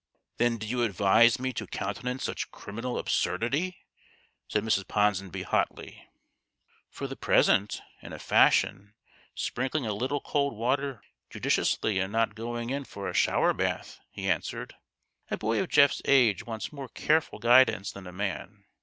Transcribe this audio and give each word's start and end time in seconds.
"Then 0.39 0.57
do 0.57 0.65
you 0.65 0.81
advise 0.81 1.37
me 1.37 1.53
to 1.53 1.67
countenance 1.67 2.23
such 2.23 2.49
criminal 2.49 2.97
absurdity?" 2.97 3.85
said 4.49 4.63
Mrs. 4.63 4.87
Ponsonby, 4.87 5.43
hotly." 5.43 6.09
For 6.89 7.05
the 7.05 7.15
present, 7.15 7.83
in 8.01 8.11
a 8.11 8.17
fashion, 8.17 8.95
sprinkling 9.35 9.85
a 9.85 9.93
little 9.93 10.19
cold 10.19 10.55
water 10.57 11.03
judiciously, 11.29 11.99
and 11.99 12.11
not 12.11 12.33
going 12.33 12.71
in 12.71 12.85
for 12.85 13.07
a 13.09 13.13
shower 13.13 13.53
bath," 13.53 13.99
he 14.09 14.27
answered." 14.27 14.73
A 15.29 15.37
boy 15.37 15.61
of 15.61 15.69
THE 15.69 15.75
GHOST 15.75 15.99
OF 15.99 16.03
THE 16.07 16.33
PAST. 16.33 16.47
165 16.47 16.47
Geoff's 16.47 16.47
age 16.47 16.47
wants 16.47 16.73
more 16.73 16.89
careful 16.89 17.37
guidance 17.37 17.91
than 17.91 18.07
a 18.07 18.11
man. 18.11 18.63